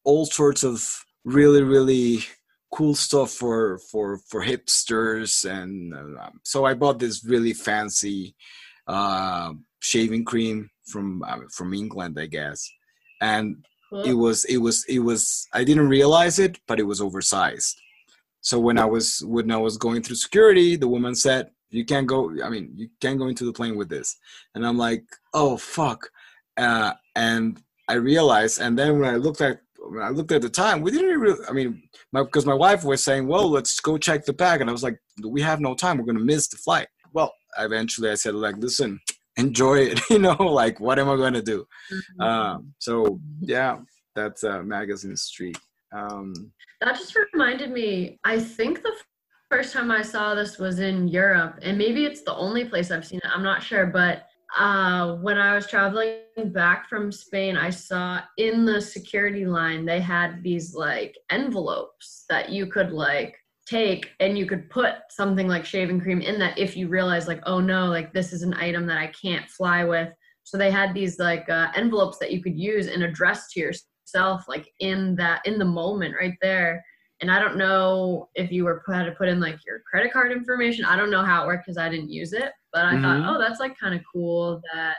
all 0.05 0.27
sorts 0.27 0.63
of 0.65 0.85
really 1.25 1.63
really 1.63 2.21
cool 2.73 2.95
stuff 2.95 3.31
for 3.31 3.79
for 3.91 4.19
for 4.29 4.45
hipsters. 4.45 5.49
And 5.49 5.95
uh, 5.95 6.31
so 6.45 6.65
I 6.65 6.75
bought 6.75 6.99
this 6.99 7.25
really 7.25 7.53
fancy 7.55 8.35
uh, 8.87 9.53
shaving 9.81 10.25
cream 10.25 10.71
from 10.87 11.23
uh, 11.23 11.41
from 11.53 11.73
England, 11.75 12.19
I 12.21 12.27
guess, 12.27 12.69
and 13.21 13.65
Cool. 13.91 14.03
it 14.03 14.15
was 14.15 14.45
it 14.47 14.57
was 14.57 14.85
it 14.89 14.99
was 14.99 15.47
i 15.53 15.63
didn't 15.63 15.89
realize 15.89 16.39
it 16.41 16.59
but 16.67 16.81
it 16.81 16.85
was 16.85 17.01
oversized. 17.01 17.81
So 18.41 18.59
when 18.59 18.77
i 18.79 18.85
was 18.85 19.23
when 19.25 19.51
i 19.53 19.57
was 19.57 19.77
going 19.77 20.03
through 20.03 20.17
security 20.17 20.75
the 20.77 20.89
woman 20.89 21.15
said 21.15 21.51
you 21.71 21.85
can't 21.85 22.07
go 22.07 22.33
i 22.43 22.49
mean 22.49 22.73
you 22.75 22.89
can't 23.01 23.19
go 23.19 23.29
into 23.29 23.45
the 23.45 23.53
plane 23.53 23.77
with 23.77 23.89
this. 23.89 24.17
And 24.55 24.67
i'm 24.67 24.79
like 24.79 25.05
oh 25.33 25.57
fuck. 25.59 26.09
Uh, 26.57 26.95
and 27.15 27.61
i 27.89 27.95
realized 27.95 28.61
and 28.61 28.77
then 28.79 28.99
when 28.99 29.11
i 29.15 29.17
looked 29.17 29.41
at 29.43 29.61
when 29.91 30.03
i 30.03 30.09
looked 30.11 30.33
at 30.33 30.43
the 30.43 30.49
time 30.49 30.81
we 30.81 30.91
didn't 30.91 31.19
really 31.21 31.39
i 31.49 31.53
mean 31.53 31.83
because 32.13 32.47
my 32.47 32.55
wife 32.55 32.85
was 32.85 33.03
saying 33.03 33.27
well 33.27 33.49
let's 33.49 33.81
go 33.81 33.97
check 33.99 34.25
the 34.25 34.33
bag 34.33 34.61
and 34.61 34.69
i 34.71 34.73
was 34.73 34.83
like 34.83 34.99
we 35.29 35.41
have 35.41 35.61
no 35.61 35.75
time 35.75 35.97
we're 35.99 36.05
gonna 36.05 36.19
miss 36.21 36.49
the 36.49 36.57
flight 36.57 36.89
well 37.13 37.33
eventually 37.59 38.11
i 38.11 38.15
said 38.15 38.35
like 38.35 38.57
listen 38.59 38.99
enjoy 39.37 39.79
it 39.79 40.01
you 40.11 40.19
know 40.19 40.35
like 40.35 40.79
what 40.81 40.99
am 40.99 41.09
i 41.09 41.17
gonna 41.17 41.43
do 41.43 41.67
Mhm. 41.93 42.25
um, 42.25 42.75
so 42.79 43.21
yeah, 43.41 43.79
that's 44.15 44.45
uh, 44.45 44.63
Magazine 44.63 45.17
Street. 45.17 45.59
Um, 45.93 46.33
That 46.81 46.97
just 46.97 47.15
reminded 47.33 47.71
me. 47.73 48.19
I 48.25 48.39
think 48.39 48.83
the 48.83 48.93
first 49.51 49.73
time 49.73 49.91
I 49.91 50.03
saw 50.03 50.35
this 50.35 50.59
was 50.59 50.79
in 50.79 51.09
Europe, 51.09 51.59
and 51.63 51.77
maybe 51.77 52.05
it's 52.05 52.23
the 52.23 52.35
only 52.35 52.65
place 52.65 52.91
I've 52.91 53.05
seen 53.07 53.19
it. 53.25 53.31
I'm 53.35 53.43
not 53.43 53.63
sure, 53.63 53.87
but 53.87 54.27
uh, 54.57 55.17
when 55.17 55.39
I 55.39 55.55
was 55.55 55.67
traveling 55.67 56.21
back 56.47 56.89
from 56.89 57.11
Spain, 57.11 57.57
I 57.57 57.71
saw 57.71 58.21
in 58.39 58.65
the 58.65 58.81
security 58.81 59.47
line 59.47 59.85
they 59.85 60.01
had 60.01 60.43
these 60.43 60.75
like 60.75 61.17
envelopes 61.31 62.25
that 62.29 62.51
you 62.51 62.67
could 62.67 62.93
like 62.93 63.37
take 63.67 64.11
and 64.21 64.39
you 64.39 64.47
could 64.47 64.69
put 64.71 64.95
something 65.11 65.49
like 65.49 65.65
shaving 65.65 66.01
cream 66.01 66.21
in 66.21 66.39
that 66.39 66.59
if 66.59 66.77
you 66.77 66.87
realize 66.87 67.27
like 67.27 67.41
oh 67.47 67.61
no 67.61 67.87
like 67.87 68.13
this 68.13 68.31
is 68.31 68.43
an 68.43 68.53
item 68.55 68.85
that 68.87 68.99
i 68.99 69.07
can't 69.09 69.49
fly 69.49 69.85
with. 69.85 70.11
So 70.45 70.59
they 70.59 70.71
had 70.71 70.93
these 70.93 71.19
like 71.19 71.49
uh, 71.49 71.69
envelopes 71.75 72.19
that 72.19 72.31
you 72.31 72.43
could 72.43 72.57
use 72.57 72.89
and 72.89 73.03
address 73.03 73.51
to 73.53 73.61
yourself 73.61 74.45
like 74.47 74.71
in 74.81 75.17
that 75.17 75.41
in 75.47 75.59
the 75.59 75.65
moment 75.65 76.15
right 76.21 76.37
there. 76.43 76.85
And 77.21 77.31
i 77.31 77.39
don't 77.39 77.57
know 77.57 78.29
if 78.35 78.53
you 78.53 78.65
were 78.65 78.83
had 78.89 79.05
to 79.05 79.13
put 79.13 79.29
in 79.29 79.41
like 79.41 79.59
your 79.67 79.81
credit 79.91 80.13
card 80.13 80.31
information. 80.31 80.85
I 80.85 80.97
don't 80.97 81.11
know 81.11 81.25
how 81.25 81.45
it 81.45 81.47
worked 81.47 81.67
because 81.67 81.79
i 81.79 81.89
didn't 81.89 82.13
use 82.13 82.33
it 82.33 82.53
but 82.75 82.85
i 82.85 82.95
Mhm. 82.95 83.03
thought 83.03 83.21
oh 83.37 83.39
that's 83.41 83.61
like 83.61 83.79
kind 83.79 83.95
of 83.95 84.03
cool 84.13 84.61
that 84.75 84.97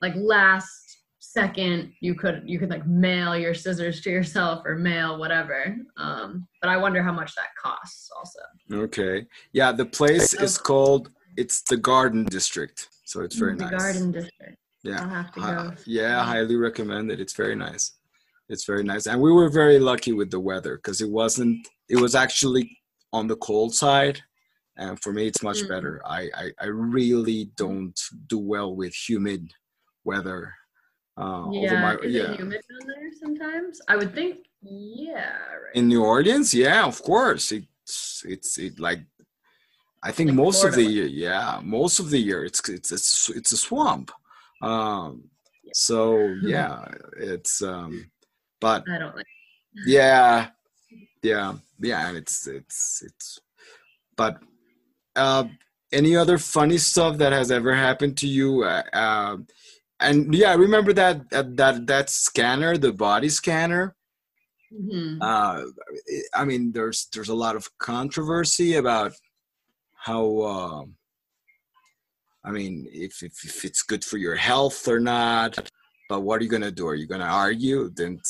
like 0.00 0.14
last 0.16 0.84
second 1.18 1.92
you 2.00 2.14
could 2.14 2.42
you 2.46 2.58
could 2.58 2.70
like 2.70 2.86
mail 2.86 3.36
your 3.36 3.52
scissors 3.52 4.00
to 4.00 4.08
yourself 4.10 4.62
or 4.64 4.74
mail 4.76 5.18
whatever 5.18 5.76
um 5.98 6.46
but 6.62 6.68
i 6.70 6.76
wonder 6.76 7.02
how 7.02 7.12
much 7.12 7.34
that 7.34 7.48
costs 7.62 8.08
also 8.16 8.38
okay, 8.72 9.26
yeah, 9.52 9.70
the 9.72 9.84
place 9.98 10.32
is 10.46 10.56
called 10.58 11.10
it's 11.36 11.62
the 11.70 11.76
Garden 11.76 12.24
District, 12.24 12.88
so 13.04 13.20
it's 13.20 13.36
very 13.36 13.54
the 13.54 13.64
nice. 13.64 13.70
garden 13.82 14.10
district 14.10 14.56
Yeah, 14.82 15.02
i'll 15.02 15.08
have 15.20 15.30
to 15.34 15.40
go 15.40 15.72
yeah, 15.98 16.22
highly 16.24 16.56
recommend 16.56 17.10
it. 17.12 17.20
It's 17.20 17.36
very 17.42 17.54
nice. 17.54 17.84
It's 18.48 18.64
very 18.64 18.84
nice, 18.92 19.06
and 19.06 19.20
we 19.20 19.32
were 19.38 19.50
very 19.62 19.78
lucky 19.90 20.12
with 20.20 20.30
the 20.30 20.40
weather 20.50 20.74
because 20.76 21.00
it 21.06 21.10
wasn't. 21.10 21.58
It 21.88 21.98
was 22.04 22.14
actually 22.14 22.64
on 23.12 23.26
the 23.26 23.36
cold 23.48 23.74
side, 23.74 24.16
and 24.76 25.00
for 25.02 25.12
me, 25.12 25.26
it's 25.26 25.42
much 25.42 25.60
Mm. 25.62 25.68
better. 25.68 26.02
I, 26.04 26.22
I 26.42 26.46
I 26.60 26.66
really 26.66 27.50
don't 27.56 27.98
do 28.26 28.38
well 28.38 28.74
with 28.76 28.94
humid 28.94 29.42
weather. 30.04 30.54
Uh, 31.16 31.48
yeah 31.50 31.80
my- 31.80 31.96
is 32.04 32.12
yeah. 32.14 32.32
it 32.32 32.36
humid 32.40 32.60
down 32.68 32.84
there 32.92 33.10
sometimes 33.24 33.80
i 33.88 33.96
would 33.96 34.12
think 34.14 34.44
Yeah, 34.62 35.32
right. 35.62 35.74
In 35.78 35.88
New 35.88 36.02
Orleans, 36.04 36.52
yeah, 36.52 36.84
of 36.92 36.98
course. 37.02 37.52
It's 37.52 38.22
it's 38.34 38.58
it 38.58 38.74
like 38.80 39.00
I 40.02 40.10
think 40.12 40.28
Like 40.30 40.42
most 40.44 40.60
of 40.64 40.72
the 40.74 40.82
year, 40.96 41.06
yeah, 41.06 41.60
most 41.62 41.96
of 42.02 42.10
the 42.10 42.18
year 42.28 42.40
it's 42.48 42.60
it's 42.68 42.90
it's 42.92 43.30
it's 43.38 43.52
a 43.52 43.60
swamp. 43.66 44.10
Um 44.70 45.30
so 45.72 45.96
yeah, 46.54 46.84
it's 47.32 47.62
um 47.62 48.10
but 48.60 48.80
I 48.94 48.98
don't 48.98 49.16
like. 49.16 49.30
yeah 49.86 50.50
yeah 51.22 51.48
yeah 51.80 52.00
and 52.08 52.16
it's 52.22 52.46
it's 52.58 53.02
it's 53.06 53.38
but 54.20 54.34
uh 55.16 55.44
any 55.92 56.16
other 56.16 56.38
funny 56.38 56.78
stuff 56.78 57.16
that 57.18 57.32
has 57.32 57.50
ever 57.50 57.74
happened 57.74 58.16
to 58.18 58.26
you? 58.26 58.64
Uh, 58.64 58.82
uh, 58.92 59.36
and 60.00 60.34
yeah 60.34 60.50
I 60.50 60.54
remember 60.54 60.92
that 60.92 61.30
that 61.30 61.56
that, 61.56 61.86
that 61.86 62.10
scanner 62.10 62.76
the 62.76 62.92
body 62.92 63.28
scanner. 63.28 63.94
Mhm. 64.72 65.18
uh 65.22 65.62
i 66.34 66.44
mean 66.44 66.72
there's 66.76 67.06
there's 67.12 67.30
a 67.36 67.40
lot 67.44 67.54
of 67.54 67.64
controversy 67.78 68.70
about 68.82 69.12
how 70.06 70.24
um 70.52 70.84
i 72.44 72.50
mean 72.50 72.74
if, 73.06 73.22
if 73.22 73.34
if 73.50 73.64
it's 73.68 73.82
good 73.90 74.04
for 74.04 74.18
your 74.18 74.34
health 74.34 74.88
or 74.88 74.98
not 74.98 75.52
but 76.08 76.20
what 76.20 76.40
are 76.40 76.44
you 76.44 76.50
gonna 76.50 76.70
do? 76.70 76.86
Are 76.86 76.94
you 76.94 77.06
gonna 77.06 77.24
argue? 77.24 77.90
Then 77.90 78.20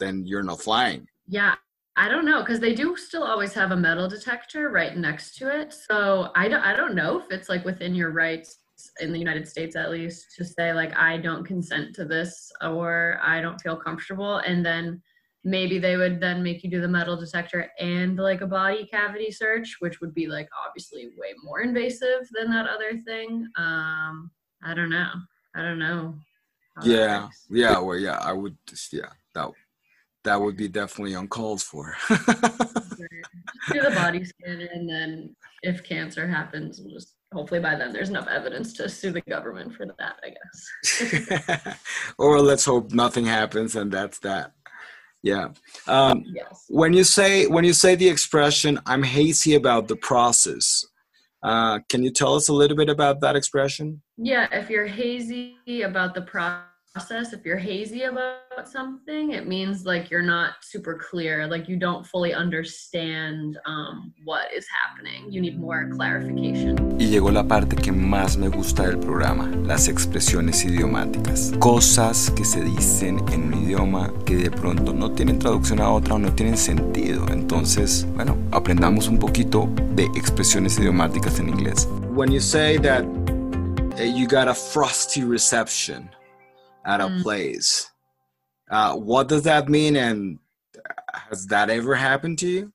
then 0.00 0.26
you're 0.26 0.42
not 0.42 0.60
flying. 0.60 1.06
Yeah, 1.26 1.54
I 1.96 2.08
don't 2.08 2.24
know 2.24 2.40
because 2.40 2.60
they 2.60 2.74
do 2.74 2.96
still 2.96 3.22
always 3.22 3.52
have 3.52 3.70
a 3.70 3.76
metal 3.76 4.08
detector 4.08 4.70
right 4.70 4.96
next 4.96 5.36
to 5.36 5.60
it. 5.60 5.74
So 5.74 6.30
I 6.34 6.48
don't, 6.48 6.62
I 6.62 6.74
don't 6.74 6.94
know 6.94 7.18
if 7.20 7.30
it's 7.30 7.48
like 7.48 7.64
within 7.64 7.94
your 7.94 8.10
rights 8.10 8.58
in 9.00 9.12
the 9.12 9.18
United 9.18 9.46
States 9.46 9.76
at 9.76 9.90
least 9.90 10.34
to 10.36 10.44
say 10.44 10.72
like 10.72 10.96
I 10.96 11.18
don't 11.18 11.44
consent 11.44 11.94
to 11.96 12.04
this 12.04 12.50
or 12.62 13.18
I 13.22 13.40
don't 13.40 13.60
feel 13.60 13.76
comfortable, 13.76 14.38
and 14.38 14.64
then 14.64 15.02
maybe 15.44 15.78
they 15.78 15.96
would 15.96 16.20
then 16.20 16.42
make 16.42 16.62
you 16.64 16.70
do 16.70 16.80
the 16.80 16.88
metal 16.88 17.16
detector 17.16 17.68
and 17.78 18.16
like 18.16 18.40
a 18.40 18.46
body 18.46 18.86
cavity 18.86 19.30
search, 19.30 19.76
which 19.80 20.00
would 20.00 20.14
be 20.14 20.26
like 20.26 20.48
obviously 20.66 21.08
way 21.18 21.34
more 21.42 21.60
invasive 21.60 22.28
than 22.32 22.50
that 22.50 22.66
other 22.68 22.98
thing. 23.04 23.46
Um, 23.56 24.30
I 24.64 24.72
don't 24.74 24.90
know. 24.90 25.10
I 25.54 25.62
don't 25.62 25.78
know. 25.78 26.14
yeah 26.82 27.28
yeah 27.50 27.78
well 27.78 27.98
yeah 27.98 28.18
i 28.22 28.32
would 28.32 28.56
just 28.66 28.94
yeah 28.94 29.10
that 29.34 29.50
that 30.24 30.40
would 30.40 30.56
be 30.56 30.68
definitely 30.68 31.14
uncalled 31.14 31.62
for. 31.62 31.94
Do 33.72 33.80
the 33.80 33.90
body 33.90 34.24
scan 34.24 34.68
and 34.72 34.88
then 34.88 35.36
if 35.62 35.84
cancer 35.84 36.26
happens 36.26 36.80
we'll 36.80 36.94
just 36.94 37.14
hopefully 37.32 37.60
by 37.60 37.74
then 37.76 37.92
there's 37.92 38.10
enough 38.10 38.26
evidence 38.28 38.72
to 38.74 38.88
sue 38.88 39.10
the 39.10 39.20
government 39.22 39.72
for 39.74 39.86
that 39.86 40.16
i 40.24 40.30
guess. 40.30 41.78
Or 42.18 42.40
let's 42.40 42.64
hope 42.64 42.92
nothing 42.92 43.24
happens 43.24 43.76
and 43.76 43.90
that's 43.90 44.18
that. 44.20 44.52
Yeah. 45.22 45.48
Um 45.86 46.24
yes. 46.34 46.64
when 46.68 46.92
you 46.92 47.04
say 47.04 47.46
when 47.46 47.64
you 47.64 47.72
say 47.72 47.94
the 47.94 48.08
expression 48.08 48.80
i'm 48.86 49.02
hazy 49.02 49.54
about 49.54 49.86
the 49.88 49.96
process 49.96 50.84
uh 51.42 51.78
can 51.88 52.02
you 52.02 52.10
tell 52.10 52.34
us 52.34 52.48
a 52.48 52.52
little 52.52 52.76
bit 52.76 52.88
about 52.88 53.20
that 53.20 53.36
expression? 53.36 54.02
Yeah 54.16 54.48
if 54.52 54.68
you're 54.68 54.86
hazy 54.86 55.56
about 55.82 56.14
the 56.14 56.22
process 56.22 56.71
if 56.94 57.44
you're 57.46 57.56
hazy 57.56 58.02
about 58.02 58.68
something 58.68 59.32
it 59.32 59.46
means 59.46 59.86
like 59.86 60.10
you're 60.10 60.22
not 60.22 60.52
super 60.60 60.94
clear 60.94 61.46
like 61.46 61.66
you 61.66 61.76
don't 61.76 62.06
fully 62.06 62.34
understand 62.34 63.58
um, 63.64 64.12
what 64.24 64.52
is 64.52 64.66
happening 64.68 65.30
you 65.32 65.40
need 65.40 65.58
more 65.58 65.88
clarification 65.96 66.76
Y 66.98 67.08
llegó 67.08 67.30
la 67.30 67.44
parte 67.48 67.76
que 67.76 67.90
más 67.90 68.36
me 68.36 68.48
gusta 68.48 68.86
del 68.86 68.98
programa, 68.98 69.48
las 69.64 69.88
expresiones 69.88 70.64
idiomáticas. 70.64 71.52
Cosas 71.58 72.30
que 72.36 72.44
se 72.44 72.62
dicen 72.62 73.18
en 73.32 73.52
un 73.52 73.64
idioma 73.64 74.12
que 74.24 74.36
de 74.36 74.50
pronto 74.50 74.92
no 74.92 75.10
tienen 75.10 75.38
traducción 75.38 75.80
a 75.80 75.90
otra 75.90 76.14
o 76.14 76.18
no 76.18 76.32
tienen 76.32 76.56
sentido. 76.56 77.26
Entonces, 77.28 78.06
bueno, 78.14 78.36
aprendamos 78.52 79.08
un 79.08 79.18
poquito 79.18 79.68
de 79.96 80.04
expresiones 80.14 80.78
idiomáticas 80.78 81.40
en 81.40 81.48
inglés. 81.48 81.88
when 82.14 82.30
you 82.30 82.40
say 82.40 82.76
that 82.76 83.02
uh, 83.98 84.02
you 84.02 84.26
got 84.28 84.46
a 84.46 84.54
frosty 84.54 85.24
reception 85.24 86.08
at 86.84 87.00
a 87.00 87.04
Mm. 87.08 87.22
place 87.22 87.90
uh 88.70 88.94
what 88.96 89.28
does 89.28 89.42
that 89.42 89.68
mean 89.68 89.96
and 89.96 90.38
has 91.06 91.46
that 91.46 91.70
ever 91.70 91.94
happened 91.94 92.38
to 92.38 92.48
you 92.48 92.72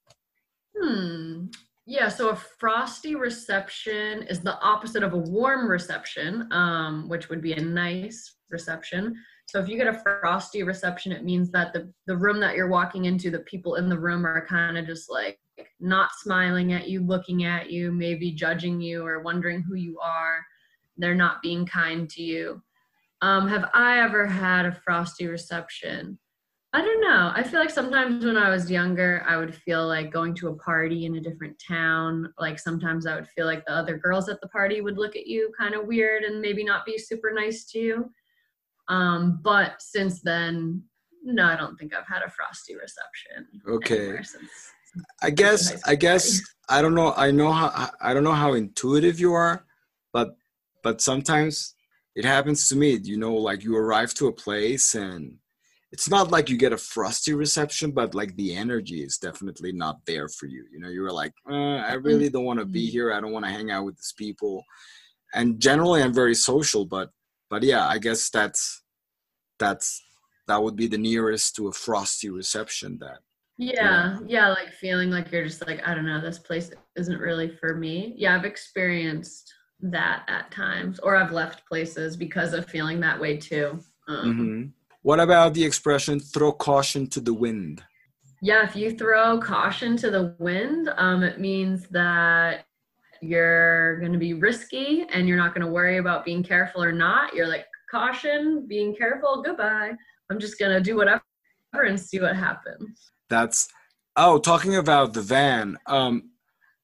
Hmm. 0.80 1.48
Yeah, 1.88 2.10
so 2.10 2.30
a 2.30 2.36
frosty 2.36 3.16
reception 3.16 4.24
is 4.24 4.42
the 4.42 4.60
opposite 4.60 5.04
of 5.04 5.14
a 5.14 5.18
warm 5.18 5.68
reception, 5.68 6.48
um, 6.52 7.08
which 7.10 7.30
would 7.30 7.42
be 7.42 7.54
a 7.54 7.62
nice 7.62 8.36
reception. 8.50 9.16
So 9.48 9.60
if 9.60 9.68
you 9.70 9.78
get 9.78 9.88
a 9.88 9.94
frosty 10.22 10.64
reception, 10.64 11.14
it 11.14 11.24
means 11.24 11.50
that 11.52 11.72
the, 11.74 11.92
the 12.06 12.16
room 12.18 12.40
that 12.42 12.56
you're 12.56 12.68
walking 12.68 13.06
into, 13.06 13.32
the 13.32 13.40
people 13.40 13.76
in 13.76 13.88
the 13.90 13.98
room 13.98 14.26
are 14.26 14.46
kind 14.46 14.78
of 14.78 14.86
just 14.86 15.10
like 15.10 15.40
not 15.80 16.10
smiling 16.22 16.74
at 16.74 16.90
you, 16.90 17.02
looking 17.02 17.46
at 17.46 17.72
you, 17.72 17.92
maybe 17.92 18.32
judging 18.32 18.82
you 18.82 19.06
or 19.06 19.22
wondering 19.22 19.62
who 19.62 19.76
you 19.76 19.98
are. 20.00 20.46
They're 20.98 21.16
not 21.16 21.42
being 21.42 21.66
kind 21.66 22.10
to 22.12 22.22
you. 22.22 22.62
Um, 23.22 23.48
have 23.48 23.70
I 23.74 24.00
ever 24.00 24.26
had 24.26 24.66
a 24.66 24.72
frosty 24.72 25.28
reception? 25.28 26.20
I 26.74 26.82
don't 26.82 27.02
know. 27.02 27.32
I 27.34 27.44
feel 27.44 27.60
like 27.60 27.70
sometimes 27.70 28.24
when 28.24 28.38
I 28.38 28.50
was 28.50 28.70
younger, 28.70 29.24
I 29.28 29.38
would 29.38 29.56
feel 29.56 29.88
like 29.88 30.12
going 30.12 30.36
to 30.36 30.50
a 30.50 30.56
party 30.56 31.06
in 31.06 31.16
a 31.16 31.22
different 31.22 31.56
town. 31.66 32.32
Like 32.38 32.60
sometimes 32.60 33.08
I 33.08 33.16
would 33.16 33.28
feel 33.30 33.46
like 33.46 33.66
the 33.66 33.74
other 33.74 33.98
girls 33.98 34.30
at 34.30 34.40
the 34.42 34.50
party 34.50 34.82
would 34.82 34.98
look 34.98 35.16
at 35.16 35.28
you 35.28 35.52
kind 35.58 35.74
of 35.74 35.88
weird 35.88 36.24
and 36.24 36.42
maybe 36.42 36.64
not 36.64 36.86
be 36.86 36.98
super 36.98 37.32
nice 37.34 37.66
to 37.72 37.80
you. 37.80 38.12
Um, 38.90 39.40
but 39.44 39.82
since 39.82 40.22
then, 40.22 40.84
no, 41.24 41.46
I 41.46 41.56
don't 41.56 41.78
think 41.78 41.96
I've 41.96 42.08
had 42.08 42.22
a 42.22 42.30
frosty 42.30 42.76
reception. 42.76 43.48
okay 43.68 44.22
Since, 44.24 44.72
i 45.22 45.30
guess 45.30 45.82
i 45.86 45.96
guess 45.96 46.42
i 46.70 46.82
don't 46.82 46.96
know 46.96 47.14
i 47.18 47.30
know 47.30 47.52
how 47.52 47.90
i 48.02 48.14
don't 48.14 48.24
know 48.24 48.34
how 48.34 48.54
intuitive 48.54 49.20
you 49.20 49.34
are 49.34 49.66
but 50.14 50.38
but 50.84 51.02
sometimes 51.02 51.76
it 52.18 52.26
happens 52.26 52.68
to 52.68 52.76
me 52.76 52.90
you 53.04 53.18
know 53.24 53.36
like 53.50 53.64
you 53.64 53.78
arrive 53.78 54.12
to 54.16 54.28
a 54.28 54.34
place 54.46 54.96
and 54.96 55.22
it's 55.94 56.10
not 56.10 56.32
like 56.32 56.50
you 56.50 56.58
get 56.58 56.74
a 56.74 56.78
frosty 56.96 57.34
reception 57.34 57.92
but 57.92 58.16
like 58.16 58.36
the 58.36 58.56
energy 58.56 59.00
is 59.08 59.18
definitely 59.28 59.72
not 59.72 59.98
there 60.08 60.28
for 60.28 60.48
you 60.48 60.66
you 60.74 60.80
know 60.82 60.90
you're 60.90 61.12
like 61.24 61.34
uh, 61.50 61.78
i 61.92 61.94
really 61.94 62.30
don't 62.30 62.50
want 62.50 62.60
to 62.60 62.66
be 62.66 62.86
Mhm. 62.88 62.92
here 62.96 63.14
i 63.14 63.20
don't 63.22 63.32
want 63.36 63.46
to 63.46 63.52
hang 63.58 63.70
out 63.72 63.86
with 63.86 63.96
these 63.98 64.16
people 64.18 64.64
and 65.34 65.60
generally 65.68 66.02
i'm 66.02 66.14
very 66.24 66.36
social 66.36 66.84
but 66.86 67.10
but 67.52 67.62
yeah 67.64 67.88
i 67.88 67.98
guess 68.06 68.30
that's 68.38 68.62
that's 69.60 69.88
that 70.48 70.62
would 70.64 70.76
be 70.76 70.88
the 70.88 70.98
nearest 71.10 71.56
to 71.56 71.68
a 71.68 71.72
frosty 71.86 72.30
reception 72.30 72.98
that 73.00 73.20
Yeah, 73.60 74.20
yeah, 74.28 74.48
like 74.50 74.72
feeling 74.72 75.10
like 75.10 75.32
you're 75.32 75.44
just 75.52 75.66
like, 75.66 75.82
I 75.88 75.96
don't 75.96 76.06
know, 76.06 76.22
this 76.22 76.38
place 76.40 76.70
isn't 76.96 77.20
really 77.20 77.50
for 77.60 77.76
me. 77.76 78.14
Yeah, 78.16 78.36
I've 78.36 78.46
experienced 78.46 79.52
that 79.82 80.24
at 80.28 80.52
times, 80.52 81.00
or 81.00 81.16
I've 81.16 81.32
left 81.32 81.68
places 81.68 82.18
because 82.18 82.54
of 82.54 82.68
feeling 82.68 83.00
that 83.02 83.20
way 83.20 83.38
too. 83.38 83.80
Um, 84.08 84.34
Mhm. 84.34 84.72
What 85.02 85.20
about 85.20 85.54
the 85.54 85.64
expression 85.64 86.20
throw 86.20 86.52
caution 86.52 87.08
to 87.08 87.22
the 87.22 87.34
wind? 87.34 87.84
Yeah, 88.42 88.64
if 88.64 88.76
you 88.76 88.92
throw 88.92 89.40
caution 89.40 89.98
to 89.98 90.12
the 90.12 90.36
wind, 90.40 90.90
um, 90.98 91.24
it 91.24 91.40
means 91.40 91.88
that 91.90 92.66
you're 93.22 94.00
going 94.00 94.14
to 94.14 94.20
be 94.20 94.34
risky 94.34 95.06
and 95.12 95.28
you're 95.28 95.38
not 95.38 95.56
going 95.56 95.66
to 95.66 95.72
worry 95.72 95.98
about 95.98 96.26
being 96.26 96.44
careful 96.44 96.84
or 96.84 96.92
not. 96.92 97.34
You're 97.34 97.48
like, 97.48 97.66
caution, 97.90 98.68
being 98.68 98.96
careful, 98.96 99.42
goodbye. 99.42 99.94
I'm 100.30 100.40
just 100.40 100.60
going 100.60 100.72
to 100.72 100.82
do 100.82 100.98
whatever 100.98 101.24
and 101.74 102.00
see 102.00 102.20
what 102.20 102.36
happens. 102.36 103.12
That's 103.30 103.68
oh, 104.16 104.40
talking 104.40 104.76
about 104.76 105.14
the 105.14 105.22
van. 105.22 105.78
Um, 105.86 106.32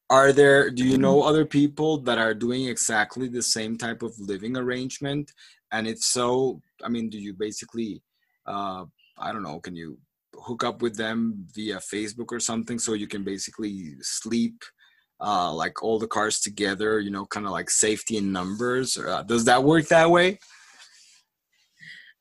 are 0.10 0.31
there? 0.31 0.69
Do 0.69 0.86
you 0.86 0.98
know 0.98 1.24
other 1.24 1.45
people 1.45 1.98
that 2.01 2.17
are 2.17 2.33
doing 2.33 2.67
exactly 2.67 3.27
the 3.27 3.41
same 3.41 3.77
type 3.77 4.03
of 4.03 4.13
living 4.19 4.57
arrangement? 4.57 5.31
And 5.72 5.88
if 5.88 6.00
so, 6.00 6.62
I 6.83 6.89
mean, 6.89 7.10
do 7.10 7.17
you 7.17 7.33
basically, 7.33 8.01
uh, 8.45 8.86
I 9.17 9.31
don't 9.31 9.43
know, 9.43 9.60
can 9.60 9.75
you 9.75 9.98
hook 10.36 10.63
up 10.63 10.81
with 10.81 10.95
them 10.95 11.48
via 11.55 11.77
Facebook 11.77 12.31
or 12.31 12.39
something 12.39 12.77
so 12.79 12.93
you 12.93 13.07
can 13.07 13.24
basically 13.24 13.95
sleep? 14.01 14.63
Uh, 15.22 15.53
like 15.53 15.81
all 15.81 15.98
the 15.98 16.07
cars 16.07 16.41
together, 16.41 17.00
you 17.00 17.10
know, 17.10 17.25
kind 17.27 17.45
of 17.45 17.53
like 17.53 17.69
safety 17.69 18.17
in 18.17 18.33
numbers. 18.33 18.98
Uh, 18.98 19.24
does 19.24 19.45
that 19.45 19.63
work 19.63 19.88
that 19.88 20.10
way? 20.10 20.38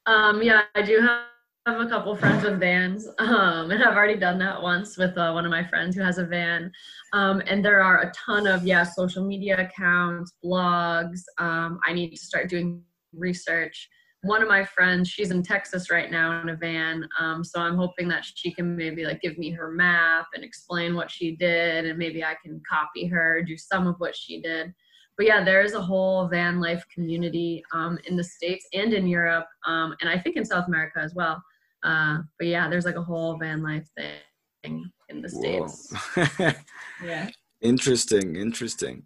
Um, 0.06 0.40
yeah, 0.40 0.62
I 0.76 0.82
do 0.82 1.00
have, 1.00 1.22
have 1.66 1.80
a 1.80 1.86
couple 1.86 2.16
friends 2.16 2.42
with 2.42 2.58
vans, 2.58 3.06
um, 3.18 3.70
and 3.70 3.84
I've 3.84 3.96
already 3.96 4.18
done 4.18 4.36
that 4.40 4.60
once 4.60 4.98
with 4.98 5.16
uh, 5.16 5.30
one 5.30 5.44
of 5.44 5.50
my 5.52 5.62
friends 5.62 5.94
who 5.94 6.02
has 6.02 6.18
a 6.18 6.24
van. 6.24 6.72
Um, 7.12 7.40
and 7.46 7.64
there 7.64 7.80
are 7.80 8.00
a 8.02 8.12
ton 8.12 8.48
of 8.48 8.66
yeah 8.66 8.82
social 8.82 9.24
media 9.24 9.60
accounts, 9.60 10.32
blogs. 10.44 11.20
Um, 11.38 11.78
I 11.86 11.92
need 11.92 12.10
to 12.10 12.16
start 12.16 12.48
doing 12.48 12.82
research. 13.12 13.88
One 14.22 14.42
of 14.42 14.48
my 14.48 14.64
friends, 14.64 15.08
she's 15.08 15.30
in 15.30 15.42
Texas 15.42 15.88
right 15.88 16.10
now 16.10 16.40
in 16.42 16.48
a 16.48 16.56
van, 16.56 17.08
um, 17.18 17.44
so 17.44 17.60
I'm 17.60 17.76
hoping 17.76 18.08
that 18.08 18.24
she 18.24 18.52
can 18.52 18.76
maybe 18.76 19.04
like 19.04 19.20
give 19.20 19.38
me 19.38 19.50
her 19.50 19.70
map 19.70 20.26
and 20.34 20.42
explain 20.42 20.96
what 20.96 21.12
she 21.12 21.36
did, 21.36 21.86
and 21.86 21.96
maybe 21.96 22.24
I 22.24 22.34
can 22.42 22.60
copy 22.68 23.06
her, 23.06 23.40
do 23.42 23.56
some 23.56 23.86
of 23.86 23.96
what 23.98 24.16
she 24.16 24.40
did 24.40 24.74
but 25.18 25.26
yeah, 25.26 25.44
there 25.44 25.62
is 25.62 25.74
a 25.74 25.80
whole 25.80 26.26
van 26.26 26.58
life 26.58 26.84
community 26.92 27.62
um, 27.72 27.98
in 28.06 28.16
the 28.16 28.24
States 28.24 28.66
and 28.72 28.94
in 28.94 29.06
Europe, 29.06 29.46
um, 29.66 29.94
and 30.00 30.08
I 30.08 30.18
think 30.18 30.36
in 30.36 30.44
South 30.44 30.66
America 30.68 31.00
as 31.00 31.14
well. 31.14 31.42
Uh, 31.82 32.18
but 32.38 32.46
yeah, 32.46 32.68
there's 32.68 32.84
like 32.84 32.96
a 32.96 33.02
whole 33.02 33.36
van 33.36 33.62
life 33.62 33.88
thing 33.96 34.90
in 35.08 35.22
the 35.22 35.28
states. 35.28 35.92
yeah. 37.04 37.28
Interesting. 37.60 38.36
Interesting. 38.36 39.04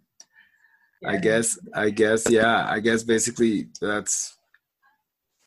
Yeah. 1.01 1.09
I 1.09 1.17
guess. 1.17 1.59
I 1.73 1.89
guess. 1.89 2.29
Yeah. 2.29 2.67
I 2.69 2.79
guess 2.79 3.03
basically 3.03 3.67
that's 3.81 4.37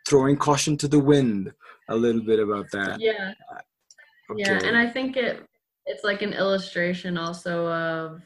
throwing 0.09 0.37
caution 0.37 0.77
to 0.79 0.89
the 0.89 0.99
wind 0.99 1.53
a 1.89 1.97
little 1.97 2.23
bit 2.23 2.41
about 2.41 2.67
that. 2.73 3.01
Yeah. 3.01 3.35
Okay. 4.31 4.43
Yeah, 4.43 4.61
and 4.63 4.77
I 4.77 4.89
think 4.89 5.17
it 5.17 5.45
it's 5.87 6.05
like 6.05 6.23
an 6.23 6.33
illustration 6.33 7.19
also 7.19 7.67
of 7.69 8.23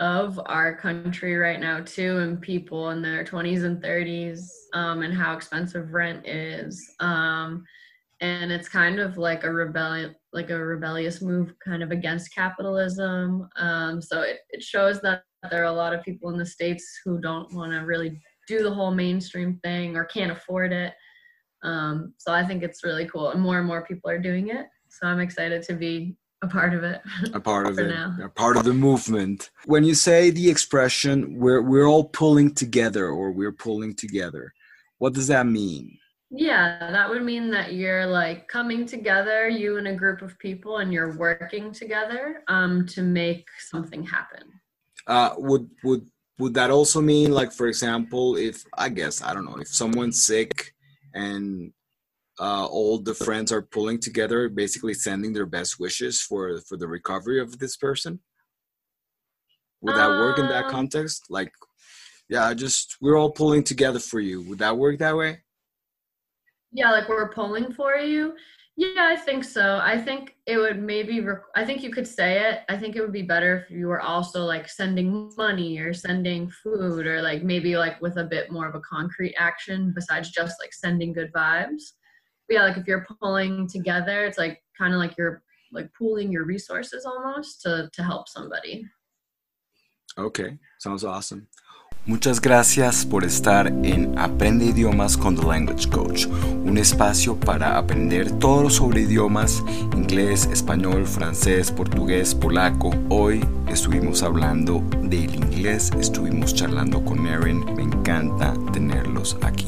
of 0.00 0.40
our 0.46 0.74
country 0.74 1.36
right 1.36 1.60
now 1.60 1.80
too 1.80 2.18
and 2.18 2.40
people 2.40 2.90
in 2.90 3.02
their 3.02 3.22
20s 3.22 3.64
and 3.64 3.82
30s 3.82 4.40
um, 4.72 5.02
and 5.02 5.12
how 5.12 5.34
expensive 5.34 5.92
rent 5.92 6.26
is 6.26 6.94
um, 7.00 7.64
and 8.20 8.52
it's 8.52 8.68
kind 8.68 9.00
of 9.00 9.16
like 9.16 9.44
a 9.44 9.52
rebellion 9.52 10.14
like 10.32 10.50
a 10.50 10.58
rebellious 10.58 11.22
move 11.22 11.54
kind 11.64 11.82
of 11.82 11.90
against 11.90 12.34
capitalism 12.34 13.48
um, 13.56 14.00
so 14.00 14.22
it, 14.22 14.38
it 14.50 14.62
shows 14.62 15.00
that 15.00 15.22
there 15.50 15.62
are 15.62 15.72
a 15.72 15.72
lot 15.72 15.94
of 15.94 16.02
people 16.02 16.30
in 16.30 16.38
the 16.38 16.46
states 16.46 17.00
who 17.04 17.18
don't 17.20 17.52
want 17.54 17.72
to 17.72 17.78
really 17.78 18.20
do 18.46 18.62
the 18.62 18.72
whole 18.72 18.90
mainstream 18.90 19.58
thing 19.62 19.96
or 19.96 20.04
can't 20.04 20.32
afford 20.32 20.72
it 20.72 20.92
um, 21.62 22.12
so 22.18 22.32
i 22.32 22.46
think 22.46 22.62
it's 22.62 22.84
really 22.84 23.06
cool 23.06 23.30
and 23.30 23.40
more 23.40 23.58
and 23.58 23.66
more 23.66 23.84
people 23.84 24.10
are 24.10 24.18
doing 24.18 24.48
it 24.48 24.66
so 24.88 25.06
i'm 25.06 25.20
excited 25.20 25.62
to 25.62 25.74
be 25.74 26.16
a 26.42 26.48
part 26.48 26.72
of 26.72 26.84
it. 26.84 27.02
A 27.34 27.40
part 27.40 27.66
of 27.66 27.78
it. 27.78 27.88
Now. 27.88 28.16
A 28.22 28.28
part 28.28 28.56
of 28.56 28.64
the 28.64 28.72
movement. 28.72 29.50
When 29.66 29.84
you 29.84 29.94
say 29.94 30.30
the 30.30 30.48
expression 30.48 31.38
we're 31.38 31.60
we're 31.60 31.86
all 31.86 32.04
pulling 32.04 32.54
together 32.54 33.08
or 33.08 33.30
we're 33.30 33.52
pulling 33.52 33.94
together, 33.94 34.54
what 34.98 35.12
does 35.12 35.26
that 35.26 35.46
mean? 35.46 35.98
Yeah, 36.30 36.90
that 36.92 37.10
would 37.10 37.24
mean 37.24 37.50
that 37.50 37.72
you're 37.72 38.06
like 38.06 38.46
coming 38.46 38.86
together, 38.86 39.48
you 39.48 39.78
and 39.78 39.88
a 39.88 39.94
group 39.94 40.22
of 40.22 40.38
people, 40.38 40.78
and 40.78 40.92
you're 40.92 41.16
working 41.16 41.72
together 41.72 42.42
um, 42.46 42.86
to 42.88 43.02
make 43.02 43.48
something 43.58 44.04
happen. 44.04 44.44
Uh, 45.06 45.34
would 45.38 45.68
would 45.82 46.06
would 46.38 46.54
that 46.54 46.70
also 46.70 47.00
mean 47.00 47.32
like 47.32 47.52
for 47.52 47.66
example 47.66 48.36
if 48.36 48.64
i 48.74 48.88
guess 48.88 49.22
i 49.22 49.34
don't 49.34 49.44
know 49.44 49.58
if 49.60 49.68
someone's 49.68 50.22
sick 50.22 50.72
and 51.14 51.72
uh, 52.40 52.64
all 52.64 52.98
the 52.98 53.14
friends 53.14 53.52
are 53.52 53.60
pulling 53.60 54.00
together, 54.00 54.48
basically 54.48 54.94
sending 54.94 55.34
their 55.34 55.46
best 55.46 55.78
wishes 55.78 56.22
for 56.22 56.58
for 56.62 56.76
the 56.78 56.88
recovery 56.88 57.38
of 57.38 57.58
this 57.58 57.76
person. 57.76 58.18
Would 59.82 59.96
that 59.96 60.08
work 60.08 60.38
in 60.38 60.48
that 60.48 60.64
um, 60.64 60.70
context? 60.70 61.26
Like, 61.28 61.52
yeah, 62.28 62.52
just 62.54 62.96
we're 63.00 63.18
all 63.18 63.30
pulling 63.30 63.62
together 63.62 63.98
for 63.98 64.20
you. 64.20 64.42
Would 64.42 64.58
that 64.60 64.76
work 64.76 64.98
that 64.98 65.16
way? 65.16 65.40
Yeah, 66.72 66.90
like 66.90 67.08
we're 67.08 67.32
pulling 67.32 67.72
for 67.72 67.94
you. 67.96 68.34
Yeah, 68.76 69.08
I 69.10 69.16
think 69.16 69.44
so. 69.44 69.80
I 69.82 69.98
think 69.98 70.36
it 70.46 70.56
would 70.56 70.80
maybe. 70.80 71.20
Rec- 71.20 71.42
I 71.54 71.64
think 71.64 71.82
you 71.82 71.90
could 71.90 72.06
say 72.06 72.48
it. 72.48 72.60
I 72.68 72.76
think 72.76 72.96
it 72.96 73.00
would 73.00 73.12
be 73.12 73.22
better 73.22 73.58
if 73.58 73.70
you 73.70 73.88
were 73.88 74.00
also 74.00 74.44
like 74.44 74.68
sending 74.68 75.32
money 75.36 75.78
or 75.78 75.92
sending 75.92 76.48
food 76.48 77.06
or 77.06 77.20
like 77.20 77.42
maybe 77.42 77.76
like 77.76 78.00
with 78.00 78.16
a 78.16 78.24
bit 78.24 78.50
more 78.50 78.68
of 78.68 78.74
a 78.74 78.80
concrete 78.80 79.34
action 79.36 79.92
besides 79.94 80.30
just 80.30 80.56
like 80.62 80.72
sending 80.72 81.12
good 81.12 81.32
vibes 81.32 81.92
yeah, 82.50 82.64
like 82.64 82.76
if 82.76 82.86
you're 82.86 83.06
pulling 83.20 83.68
together, 83.68 84.24
it's 84.24 84.36
like 84.36 84.62
kind 84.76 84.92
of 84.92 84.98
like 84.98 85.16
you're 85.16 85.42
like 85.72 85.88
pooling 85.96 86.32
your 86.32 86.44
resources 86.44 87.06
almost 87.06 87.62
to, 87.62 87.88
to 87.92 88.02
help 88.02 88.28
somebody. 88.28 88.84
Okay, 90.18 90.58
sounds 90.80 91.04
awesome. 91.04 91.46
Muchas 92.06 92.40
gracias 92.40 93.04
por 93.04 93.24
estar 93.24 93.66
en 93.66 94.18
Aprende 94.18 94.64
idiomas 94.64 95.18
con 95.18 95.36
The 95.36 95.46
Language 95.46 95.90
Coach, 95.90 96.26
un 96.64 96.78
espacio 96.78 97.36
para 97.36 97.76
aprender 97.76 98.30
todo 98.38 98.70
sobre 98.70 99.02
idiomas, 99.02 99.62
inglés, 99.94 100.48
español, 100.50 101.06
francés, 101.06 101.70
portugués, 101.70 102.34
polaco. 102.34 102.90
Hoy 103.10 103.44
estuvimos 103.68 104.22
hablando 104.22 104.82
del 105.02 105.34
inglés, 105.34 105.90
estuvimos 106.00 106.54
charlando 106.54 107.04
con 107.04 107.26
Erin, 107.26 107.66
me 107.76 107.82
encanta 107.82 108.54
tenerlos 108.72 109.36
aquí. 109.42 109.66